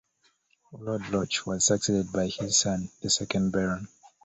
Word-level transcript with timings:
Lord 0.71 1.09
Loch 1.11 1.45
was 1.45 1.65
succeeded 1.67 2.11
by 2.11 2.25
his 2.25 2.57
son, 2.57 2.89
the 3.03 3.09
second 3.11 3.51
Baron. 3.51 3.87